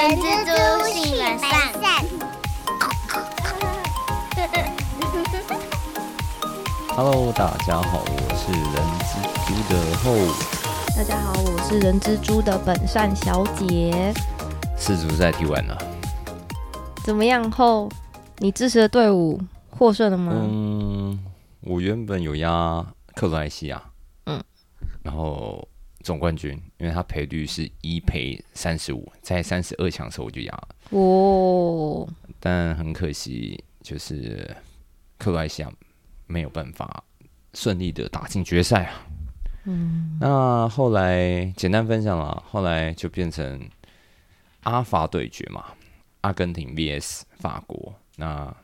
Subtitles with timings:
[0.00, 0.50] 人蜘蛛
[0.86, 1.50] 性本善。
[6.96, 10.16] Hello，大家好，我是人蜘蛛的后，
[10.96, 14.14] 大家好，我是人蜘蛛的本善小姐。
[14.78, 15.76] 世足赛踢完了，
[17.04, 17.86] 怎么样后？
[18.38, 19.38] 你支持的队伍
[19.68, 20.32] 获胜了吗？
[20.34, 21.22] 嗯，
[21.60, 22.82] 我原本有压
[23.14, 23.82] 克罗埃西亚，
[24.24, 24.42] 嗯，
[25.02, 25.68] 然后
[26.02, 34.56] 总冠军，因为他赔率是一赔三十五，在三十二强的时候我就压了，哦，但很可惜，就是
[35.18, 35.70] 克罗埃西亚
[36.26, 37.04] 没有办法
[37.54, 39.06] 顺利的打进决赛啊。
[39.64, 43.60] 嗯，那后来简单分享了，后来就变成
[44.62, 45.66] 阿法对决嘛，
[46.22, 47.94] 阿根廷 VS 法国。
[48.16, 48.54] 那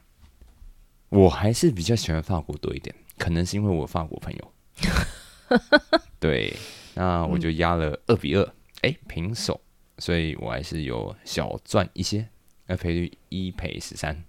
[1.10, 4.52] 我还是比较喜欢法国多一点，可能是因为我法国朋友。
[6.18, 6.56] 对，
[6.98, 9.60] 那我就压了二比二，哎、平手，
[9.98, 12.26] 所以我还是有小赚一些，
[12.66, 14.24] 那赔率一赔十三，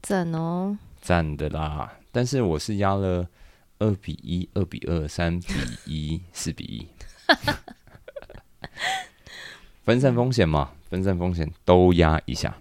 [0.00, 0.78] 赞哦。
[1.02, 1.98] 赞的啦。
[2.12, 3.28] 但是我是压了
[3.80, 5.52] 二比一、二比二、三比
[5.84, 6.86] 一、四比一，
[9.82, 12.56] 分散风险嘛，分散风险都压一下。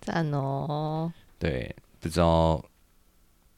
[0.00, 2.64] 赞哦，对，不知道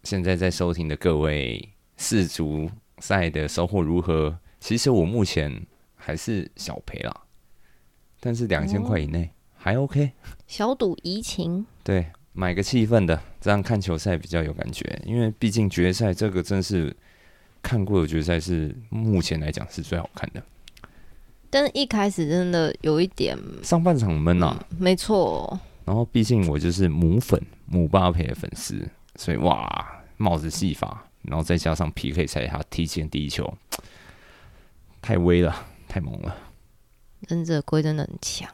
[0.02, 4.38] 现在在收听的各位世足赛的收获如何？
[4.66, 5.64] 其实我目前
[5.94, 7.16] 还是小赔啦，
[8.18, 10.10] 但是两千块以内还 OK。
[10.48, 15.00] 小赌怡情，对，买个气氛的，这样看球赛比较有感觉。
[15.06, 16.92] 因为毕竟决赛这个真是
[17.62, 20.42] 看过的决赛是目前来讲是最好看的。
[21.48, 33.56] 但是一开始真的有一点，上半场闷啊，没错，然后毕竟我就是母粉姆巴佩的粉丝，所以哇，帽子戏法，然后再加上 PK 赛他提前第一球，
[35.06, 35.54] 太威了，
[35.86, 36.36] 太猛了。
[37.28, 38.50] 忍者龟真的很强，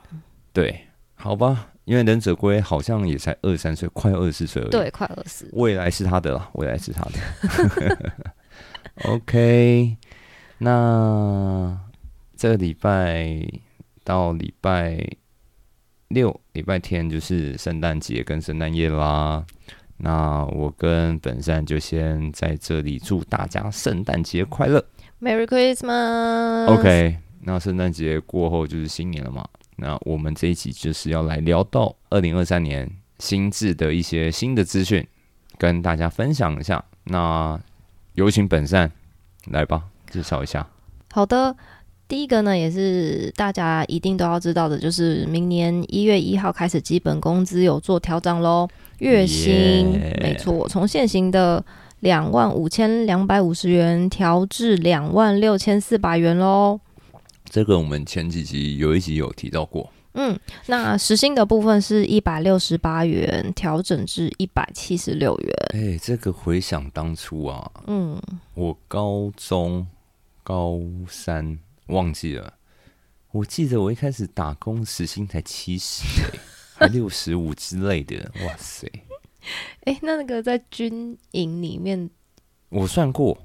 [0.53, 4.71] 对，好吧，因为忍者龟好像也才二十三岁，快二十岁而已。
[4.71, 8.23] 对，快二十，未来是他的了，未来是他的。
[9.11, 9.97] OK，
[10.59, 11.81] 那
[12.37, 13.43] 这个礼拜
[14.05, 15.03] 到礼拜
[16.09, 19.43] 六、礼拜天就是圣诞节跟圣诞夜啦。
[19.97, 24.85] 那我跟本善就先在这里祝大家圣诞节快乐。
[25.23, 26.67] Merry Christmas。
[26.67, 29.47] OK，那圣诞节过后就是新年了嘛。
[29.77, 32.91] 那我们这一集就是要来聊到二零二三年
[33.21, 35.07] 新制的一些新的资讯，
[35.59, 36.85] 跟大家分享一下。
[37.05, 37.57] 那
[38.15, 38.91] 有请本善
[39.47, 40.67] 来吧，介绍一下。
[41.13, 41.57] 好的，
[42.09, 48.69] 第一个呢，也是大家一定都要知道的，就是明年一月一号开始，基本工资有做调整喽，
[48.99, 51.65] 月薪没错，从现行的
[52.03, 56.81] 两万五千两百五十元调至两万六千四百元喽。
[57.45, 60.37] 这个我们前几集有一集有提到过，嗯，
[60.67, 65.55] 那时薪的部分是一百六十八元，调整至一百七十六元。
[65.75, 68.21] 哎、这个回想当初啊，嗯，
[68.55, 69.87] 我高中
[70.43, 72.55] 高三忘记了，
[73.31, 76.03] 我记得我一开始打工时薪才七十、
[76.33, 76.41] 欸，
[76.75, 78.91] 还六十五之类的，哇塞！
[79.87, 82.09] 诶，那那个在军营里面
[82.69, 83.37] 我算过，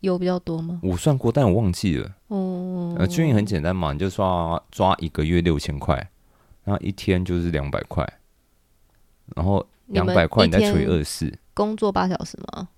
[0.00, 0.80] 有比较多吗？
[0.82, 2.10] 我算过，但我忘记了。
[2.28, 5.94] 哦、呃，军营很简单嘛，你就抓抓一个月六千块，
[6.64, 8.06] 然后一天就是两百块，
[9.34, 12.68] 然后两百块你再除以二十四，工作八小时吗？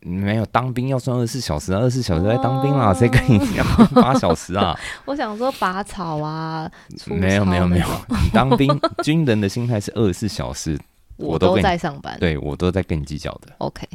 [0.00, 3.64] 没有当兵要算二十四小时啊，二十四小时在当兵啦，哦谁跟你讲
[3.94, 4.78] 八小时啊？
[5.06, 7.86] 我想说拔草啊，除没有没有没有
[8.32, 8.68] 当兵
[9.02, 10.78] 军人的心态是二十四小时，
[11.18, 12.16] 我我都在上班。
[12.18, 13.86] 对我都在跟你计较的，，OK，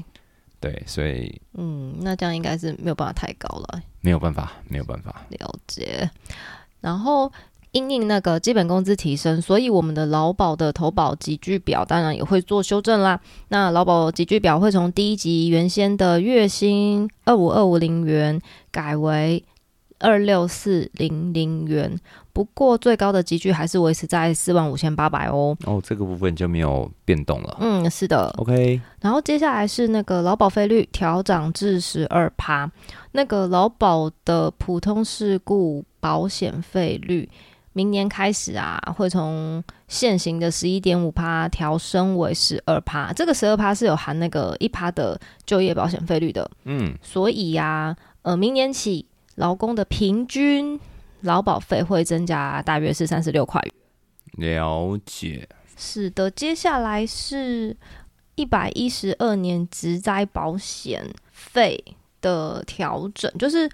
[0.60, 6.10] 对，所以嗯，那这样应该是没有办法太高了，没有办法，没有办法，了解。
[6.82, 7.32] 然后
[7.72, 13.20] 因应那个基本工资提升，所以我们的劳保的投保集聚表当然也会做修正啦。
[13.48, 19.44] 那劳保集聚表会从第一级原先的月薪二五二五零元改为
[20.00, 21.98] 二六四零零元，
[22.34, 25.56] 不过最高的集聚还是维持在四万五千八百哦。
[25.66, 27.58] 哦，这个部分就没有变动了。
[27.62, 28.34] 嗯，是的。
[28.40, 32.70] OK，然后接下来是那个劳保费率调涨至十二趴，
[33.12, 37.30] 那个劳保的普通事故保险费率，
[37.74, 43.14] 明年开始啊，会从现行的十一点五趴调升为十二趴。
[43.14, 50.80] 这个十二趴是有含那个一趴的就业保险费率的，嗯，所以呀、呃，明年起劳工的平均
[51.24, 54.54] 劳保费会增加大约是三十六块元。
[54.56, 55.48] 了解。
[55.76, 57.76] 是的，接下来是
[58.36, 61.84] 一百一十二年职灾保险费
[62.22, 63.70] 的调整，就是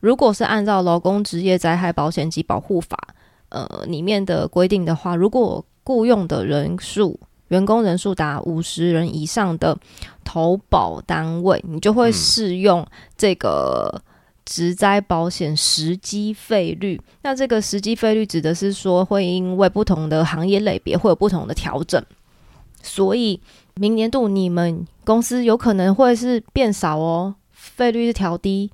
[0.00, 2.96] 如果是按照劳工职业灾害保险及保护法，
[3.48, 7.18] 呃里面的规定的话，如果雇佣的人数
[7.48, 9.76] 员工人数达五十人以上的
[10.22, 12.86] 投保单位，你就会嗯适用
[13.16, 14.00] 这个
[14.48, 16.98] 职灾保险时机费率。
[17.22, 22.02] 那这个时机费率指的是说，会因为不同的行业类别会有不同的调整，
[22.82, 23.38] 所以
[23.74, 28.70] 明年度你们公司有可能会是变少哦，费率是调低。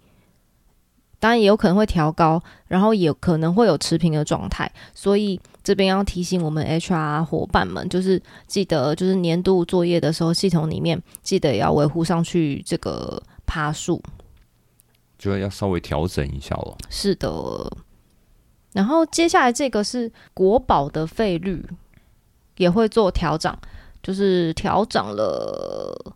[1.18, 14.00] 当然也有可能会调高，然后也可能会有持平的状态，所以这边要提醒我们 HR 伙伴们，就是记得就是年度作业的时候，系统里面记得也要维护上去这个趴数。
[15.24, 16.76] 就要稍微调整一下了。
[16.90, 17.26] 是的，
[18.74, 21.66] 然后接下来这个是国保的费率
[22.58, 23.56] 也会做调整，
[24.02, 26.14] 就是调整了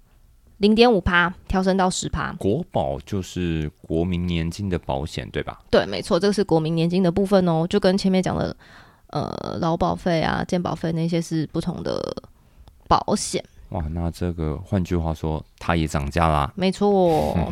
[0.58, 2.34] 零点五趴，调升到十趴。
[2.34, 5.58] 国保就是国民年金的保险，对吧？
[5.70, 8.54] 对，没错，这个是国民年金的部分哦，就跟前面讲的
[9.06, 11.98] 呃劳保费啊、健保费那些是不同的
[12.86, 13.42] 保险。
[13.70, 16.52] 哇，那这个换句话说，它也涨价啦。
[16.54, 17.34] 没错。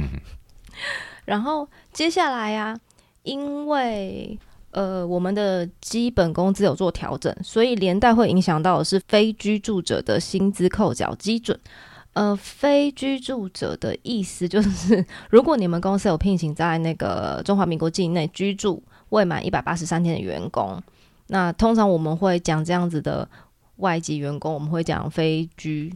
[1.26, 2.74] 然后接下来呀、
[3.22, 4.38] 因为
[4.70, 11.60] 呃我们的基本工资有做调整，所以连带会影响到的是非居住者的薪资扣缴基准。
[12.14, 20.82] 呃，非居住者的意思就是， 如果你们公司有聘请在那个中华民国境内居住未满一百八十三天的员工，
[21.26, 23.28] 那通常我们会讲这样子的
[23.76, 25.92] 外籍员工，我们会讲非居。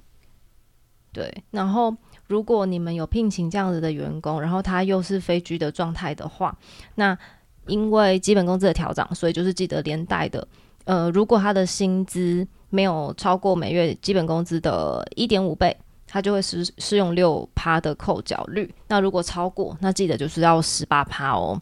[1.10, 1.96] 对，然后
[2.30, 6.56] 如果你们有聘请这样子的员工，然后他又是非居的状态的话，
[6.94, 7.18] 那
[7.66, 10.46] 因为基本工资的调整，所以就是记得连带的，
[10.84, 18.72] 呃，如果他的薪资没有超过每月基本工资的一点五倍，他就会适适用六趴的扣缴率。
[18.86, 21.60] 那如果超过，那记得就是要十八趴哦。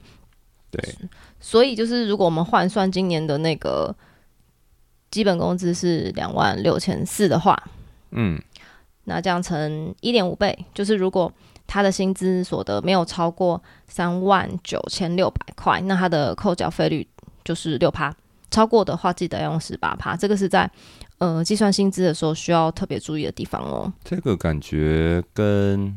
[0.70, 0.94] 对，
[1.40, 3.94] 所以就是如果我们换算今年的那个
[5.10, 7.58] 基本工资是两万六千四的话，
[8.10, 8.38] 嗯，
[9.08, 11.32] 那这样乘一点五倍，就是如果
[11.66, 17.06] 他的薪资所得没有超过三万九千六百块，那他的扣缴费率
[17.44, 18.14] 就是六趴。
[18.50, 20.16] 超过的话，记得要用十八趴。
[20.16, 20.70] 这个是在
[21.18, 23.92] 呃计算薪资的时候需要特别注意的地方哦。
[24.04, 25.94] 这个感觉跟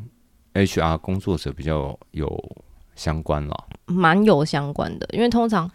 [0.53, 2.55] HR 工作者比较有
[2.95, 3.65] 相关了。
[3.85, 5.69] 蛮有相关的，因为通常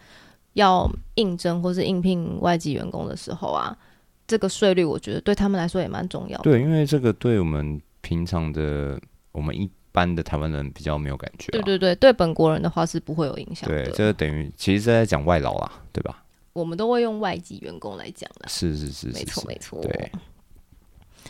[0.53, 3.75] 要应征或是应聘外籍员工的时候啊，
[4.27, 6.43] 这个税率我觉得对他们来说也蛮重要的。
[6.43, 8.99] 对，因为这个对我们平常的
[9.31, 11.53] 我们一般的台湾人比较没有感觉、啊。
[11.53, 16.23] 对对对，对本国人的话是不会有影响对，这个等于其实是在讲外劳啦，对吧？
[16.53, 18.47] 我们都会用外籍员工来讲的。
[18.49, 19.79] 是是是是没错没错。
[19.81, 20.11] 对，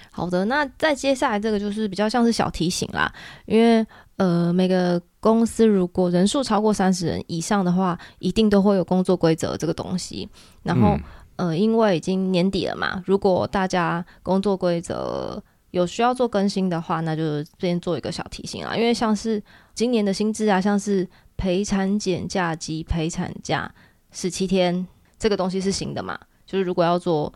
[0.10, 3.14] 好的，那再接下来这个就是比较像是小提醒啦，
[3.46, 3.86] 因为
[4.16, 10.28] 呃每个公司如果人数超过三十人以上的话，一定都会有工作规则这个东西。
[10.64, 11.04] 然后、嗯
[11.38, 15.42] 呃，因为已经年底了嘛，如果大家工作规则
[15.72, 19.42] 有需要做更新的话，那就这边做一个小提醒啊，因为像是
[19.74, 21.08] 今年的薪资啊，像是
[21.38, 23.74] 陪产检假及陪产假
[24.12, 24.88] 十七天
[25.20, 27.32] 这个东西是新的嘛，就是如果要做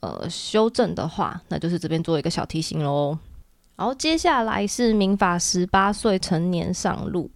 [0.00, 3.18] 呃修正的话，那就是这边做一个小提醒喽。
[3.76, 7.30] 然后接下来是民法十八岁成年上路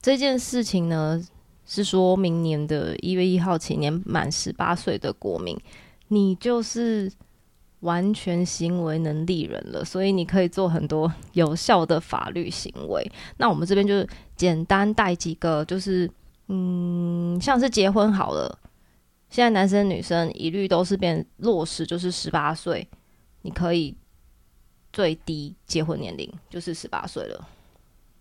[0.00, 1.22] 这件事情呢，
[1.66, 5.58] 是说明年的一月一号起，年满十八岁的国民，
[6.08, 7.12] 你就是
[7.80, 13.10] 完全行为能力人了，所以你可以做很多有效的法律行为。
[13.36, 16.08] 那我们这边就是简单带几个，就是
[16.46, 18.58] 嗯，像是结婚好了，
[19.28, 22.88] 现在男生女生一律都是变落实，就是十八岁，
[23.42, 23.94] 你可以
[24.92, 27.48] 最低结婚年龄就是十八岁了。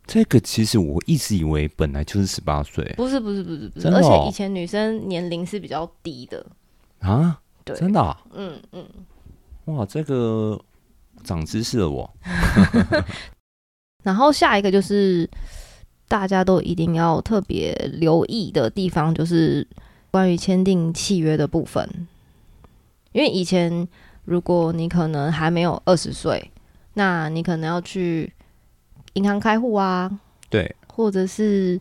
[0.07, 2.83] 这个其实我一直以为本来就是十八岁。
[2.95, 6.45] 不是不是不是不是，而且以前女生年龄是比较低的，
[6.99, 8.85] 啊，对，真的、啊，嗯嗯。
[9.65, 10.59] 哇，这个
[11.23, 12.07] 长知识了我。
[14.03, 15.27] 然后下一个就是
[16.07, 19.67] 大家都一定要特别留意的地方，就是
[20.11, 21.89] 关于签订契约的部分。
[23.11, 23.87] 因为以前
[24.25, 26.51] 如果你可能还没有二十岁，
[26.93, 28.31] 那你可能要去
[29.15, 30.09] 银行开户啊，
[30.49, 31.77] 对或者是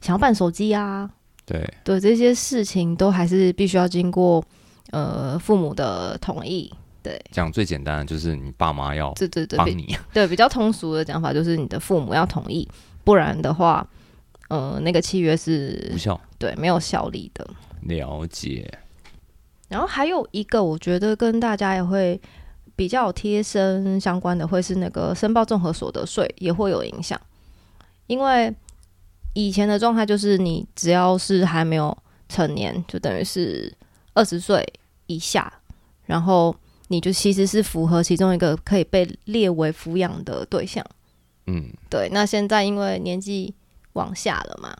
[0.00, 1.08] 想要办手机啊，
[1.44, 4.44] 对，对这些事情都还是必须要经过
[4.90, 6.72] 呃父母的同意。
[7.02, 9.96] 对，讲最简单的就是你爸妈要对对对，比帮你。
[10.12, 12.68] 对，比较通俗的讲法就是你的父母要同意，
[13.04, 13.86] 不然的话，
[14.48, 17.48] 呃，那个契约是无效对没有效力的。
[17.82, 18.68] 了解，
[19.68, 22.20] 然后还有一个，我觉得跟大家也会
[22.76, 27.18] 比较贴身相关的，会是那个申报综合所得税也会有影响，
[28.06, 28.54] 因为
[29.32, 31.96] 以前的状态就是你只要是还没有
[32.28, 33.74] 成年，就等于是
[34.12, 34.64] 二十岁
[35.06, 35.52] 以下，
[36.04, 36.54] 然后
[36.88, 40.84] 你就其实是符合其中一个可以被列为抚养的对象。
[41.46, 43.54] 嗯，对，那现在因为年纪
[43.94, 44.76] 往下了嘛，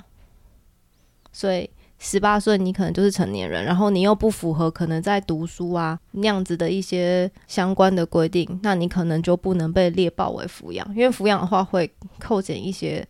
[1.32, 13.06] 所以十八岁你可能就是成年人，然后你又不符合可能在读书啊那样子的一些相关的规定，那你可能就不能被列报为抚养，因为抚养的话会扣减一些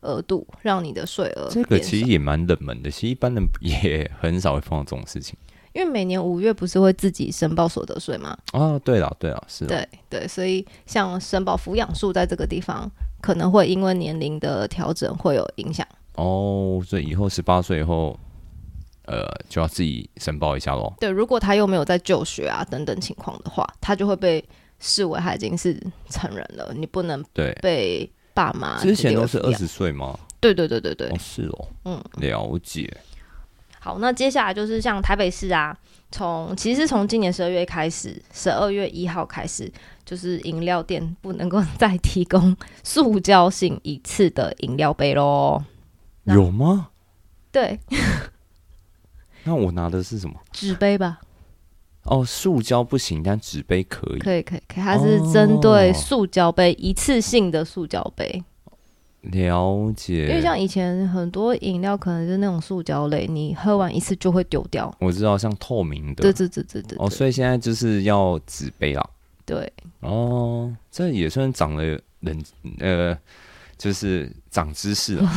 [0.00, 5.36] 额度，让你的税额这个其实也蛮冷门的，其实一般人也很少会碰到这种事情。
[5.72, 8.36] 因为每年五月不是会自己申报所得税吗？
[8.52, 12.88] 哦，对了，对了，是啊，对对，所以像申报抚养数在这个地方
[13.20, 15.84] 可能会因为年龄的调整会有影响。
[16.14, 18.16] 哦，所以以后十八岁以后，
[19.06, 20.92] 呃，就要自己申报一下喽。
[20.98, 24.42] 对，如果他又没有在就学啊等等情况的话，他就会被
[24.80, 25.78] 视为他已经是
[26.10, 30.18] 成人了，你不能对，被爸妈之前都是二十岁吗？
[30.40, 32.94] 对对对对对哦，，是哦，嗯，了解。
[33.78, 35.76] 好，那接下来就是像台北市啊，
[36.10, 39.70] 从其实从今年十二月开始，十二月一号开始，
[40.06, 45.62] 就是饮料店不能够再提供塑胶性一次的饮料杯喽。
[46.24, 46.88] 有吗？
[47.52, 47.78] 对，
[49.44, 50.34] 那我拿的是什么？
[50.52, 51.20] 纸杯吧，
[52.04, 54.18] 哦，塑胶不行，但纸杯可以。
[54.18, 58.42] 可以可以可以，它是针对哦塑胶杯、一次性的塑胶杯。
[59.22, 60.28] 了解。
[60.28, 64.94] 因为像以前很多饮料可能是那种塑胶类，你喝完一次就会丢掉。
[65.00, 66.22] 我知道，像透明的。
[66.22, 69.10] 对对对对对哦，所以现在就是要纸杯啦。
[69.46, 69.70] 对，
[70.00, 71.82] 哦，这也算长了
[72.20, 72.44] 人
[72.80, 73.16] 呃，
[73.78, 75.30] 就是长知识了。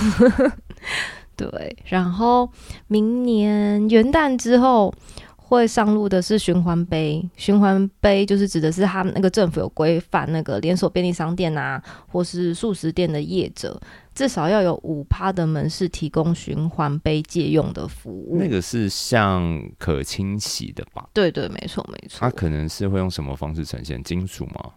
[1.37, 2.51] 对，然后
[2.87, 4.93] 明年元旦之后
[5.35, 13.79] 会上路的是循环杯，循环杯就是指的是他们那个政府有规范那个连锁便利商店啊，或是素食店的业者，
[14.13, 18.37] 至少要有五趴的门市提供循环杯借用的服务。
[18.37, 21.07] 那个是像可清洗的吧？
[21.13, 24.03] 对对，没错没错它，可能是会用什么方式呈现？
[24.03, 24.71] 金属吗？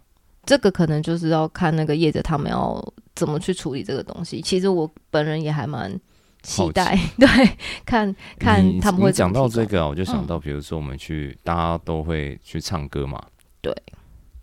[0.45, 2.81] 这个可能就是要看那个业者他们要
[3.13, 4.41] 怎么去处理这个东西。
[4.41, 5.91] 其实我本人也还蛮
[6.43, 7.27] 期待， 对，
[7.85, 10.27] 看看他们会讲到这个啊，我就想嗯。
[10.27, 13.21] 到，比如说我们去，大家都会去唱歌嘛，
[13.61, 13.71] 对，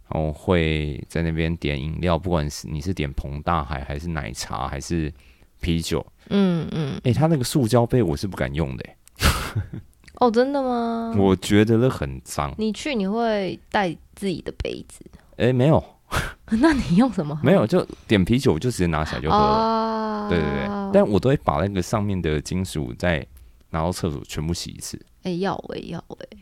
[0.08, 5.12] 然后会在那边点饮料，不管是你是点彭大海还是奶茶还是
[5.60, 8.96] 啤酒，嗯嗯，诶，他那个塑胶杯我是不敢用的、诶。
[10.20, 11.14] 哦，真的吗？
[11.16, 12.52] 我觉得那很脏。
[12.58, 15.04] 你去你会带自己的杯子，
[15.36, 15.82] 诶，没有
[16.60, 17.38] 那你用什么？
[17.42, 19.42] 没有，就点啤酒我就直接拿起来就喝了。
[19.42, 23.26] 啊，对对对，但我都会把那个上面的金属再
[23.70, 26.38] 拿到厕所全部洗一次，哎、要哎、要哎、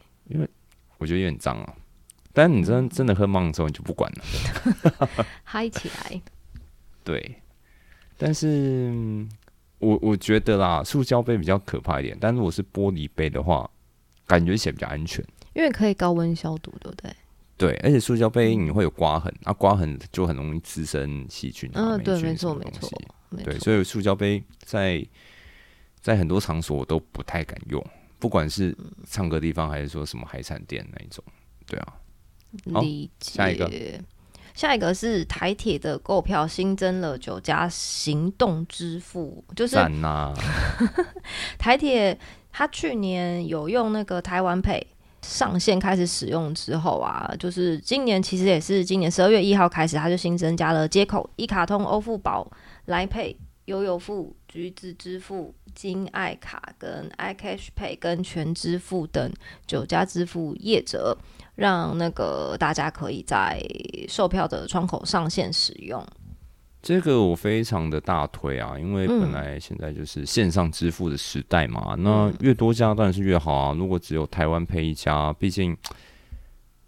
[0.98, 1.74] 我觉得有点脏啊。
[2.32, 5.24] 但你真真的喝忙之后，你就不管了。
[5.42, 6.20] 嗨起来，
[7.02, 7.42] 对，
[8.16, 8.46] 但是
[8.92, 9.28] 嗯
[9.78, 13.68] 我我觉得啦，塑胶杯比较可怕一点，但如果是玻璃杯的话，
[14.26, 15.24] 感觉起来比较安全。
[15.54, 17.10] 因为可以高温消毒，对不对？
[17.56, 21.96] 对，而且塑胶杯你会有刮痕，啊，刮痕就很容易滋生细菌啊。
[21.96, 22.90] 嗯，对，没错没错
[23.44, 25.04] 对，所以塑胶杯在
[26.00, 27.84] 在很多场所我都不太敢用，
[28.18, 31.24] 不管是唱歌地方还是说什么海产店那一种。
[31.66, 31.94] 对啊，
[32.72, 32.82] 好。
[33.20, 33.70] 下一个，
[34.54, 40.32] 下一个是台铁的购票新增了九家行动支付，就是赞呐、
[41.58, 42.18] 台铁
[42.52, 44.82] 它去年有用那个台湾 Pay
[45.26, 52.50] 上线开始使用之后啊，就是今年其实也是今年十二月一号开始，它就新增加了接口一卡通、欧付宝、
[52.84, 59.32] 来 Pay、悠游付、橘子支付、金爱卡跟 iCash Pay 跟全支付等
[59.66, 61.18] 九家支付业者，
[61.56, 63.60] 让那个大家可以在
[64.08, 66.06] 售票的窗口上线使用。
[66.86, 73.74] 这个我非常的大推啊，因为嗯本来现在就是线上支付的时代嘛，那越多家当然是越好啊。
[73.76, 75.76] 如果只有台湾配一家，毕竟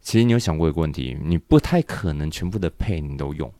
[0.01, 3.53] 其实你有想过一个问题，你不太可能全部的配你都用。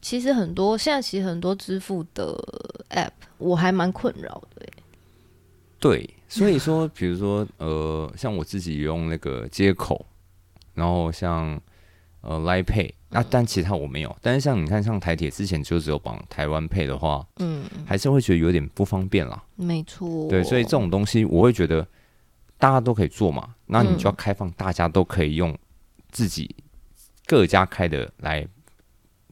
[0.00, 2.32] 其实很多现在其实很多支付的
[2.90, 4.72] App 我还蛮困扰的欸、
[5.80, 10.06] 对，所以说，比如说，呃，像我自己用那个接口，
[10.74, 11.60] 然后像
[12.20, 14.16] 呃 Line Pay，那、但其他我没有。
[14.20, 19.42] 但是像你看，像台铁之前就只有绑台湾 Pay 的话，嗯，还是会觉得有点不方便啦。
[19.54, 20.28] 没错。
[20.28, 21.86] 对，所以这种东西我会觉得
[22.58, 25.56] 大家都可以做嘛，那你就要嗯开放大家都可以用
[26.10, 26.54] 自己
[27.26, 28.46] 各家开的来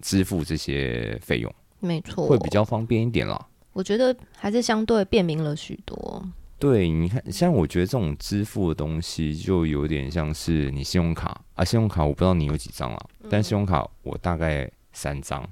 [0.00, 3.48] 支付这些费用，没错，会比较方便一点啦。
[3.72, 6.24] 我觉得还是相对便民了许多。
[6.64, 15.46] 对，你看，像我觉得这种支付的东西，就有点像是你信用卡啊，信用卡我不知道你有几张了，但信用卡我大概三张，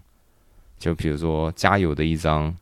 [0.78, 2.56] 就比如说加油的一张，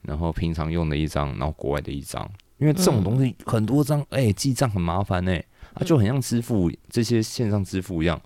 [0.00, 2.28] 然后平常用的一张，然后国外的一张，
[2.58, 5.40] 因为这种东西很多张，哎、记账很麻烦呢、
[5.74, 8.20] 啊，就很像支付这些线上支付一样。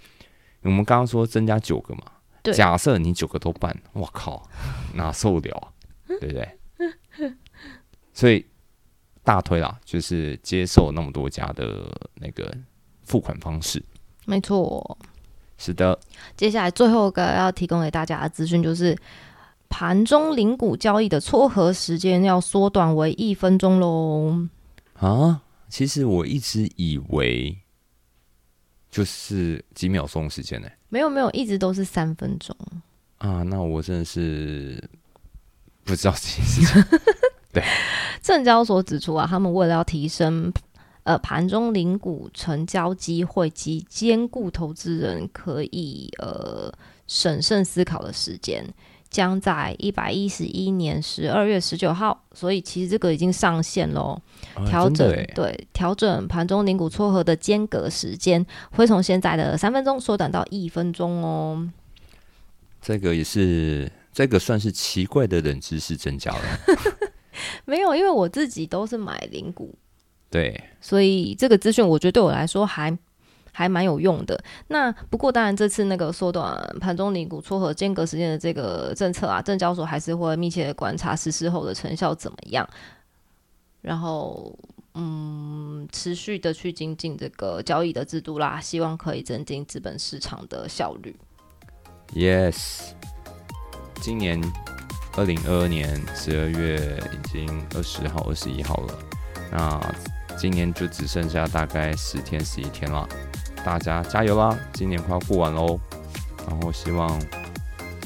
[0.62, 2.02] 我们刚刚说增加九个嘛，
[2.44, 4.48] 假设你九个都办，我靠，
[4.94, 5.68] 哪受得了啊？
[6.18, 6.48] 对不对？
[8.14, 8.46] 所以
[9.26, 12.56] 大推啦，就是接受那么多家的那个
[13.02, 13.82] 付款方式。
[14.24, 14.96] 没错。
[15.58, 15.98] 是的，
[16.36, 18.96] 接下来最后一个要提供给大家的资讯就是，
[19.68, 24.46] 盘中零股交易的撮合时间要缩短为一分钟喽。
[24.92, 27.58] 啊，其实我一直以为
[28.90, 32.54] 就是几秒钟时间呢、没有没有，一直都是三分钟。
[33.18, 34.78] 啊，那我真的是
[35.84, 37.00] 不知道这件事情。
[38.22, 40.52] 证交所指出啊，他们为了要提升
[41.04, 46.72] 呃盘中零股成交机会及兼顾投资人可以呃
[47.06, 48.66] 审慎思考的时间，
[49.08, 54.20] 将在一百一十一年十二月十九号，所以其实这个已经上线喽。
[54.54, 61.70] 啊调整、对调整盘中零股撮合的间隔时间，会从现在的三分钟缩短到一分钟哦。
[62.82, 66.40] 这个也是这个算是奇怪的冷知识增加了。
[67.64, 69.74] 没有，因为我自己都是买零股，
[70.30, 72.96] 对，所以这个资讯我觉得对我来说还
[73.52, 74.42] 还蛮有用的。
[74.68, 82.68] 那不过当然，这次那个缩短盘中零股撮合间隔时间的这个政策啊，证交所还是会密切的观察实施后的成效怎么样，
[83.80, 84.58] 然后
[84.94, 91.14] 嗯，持续的去精进这个交易的制度啦，希望可以增进资本市场的效率。
[92.14, 92.92] Yes，
[94.00, 94.40] 今年
[95.16, 96.76] 二零二二年十二月
[97.12, 98.98] 已经二十号、二十一号了，
[99.50, 99.94] 那
[100.36, 103.08] 今年就只剩下大概十天、十一天了，
[103.64, 104.56] 大家加油啦！
[104.74, 105.80] 今年快要过完喽，
[106.46, 107.18] 然后希望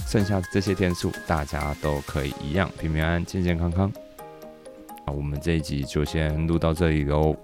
[0.07, 3.93] 剩下这些天数大家都可以一样平平安安、健健康康。
[5.05, 7.35] 那我们这一集就先录到这里喽，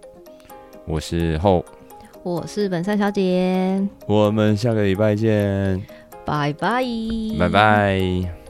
[0.86, 1.64] 我是后，
[2.22, 5.84] 我是本善小姐，我们下个礼拜见，
[6.24, 6.84] 拜拜，
[7.36, 8.45] 拜拜。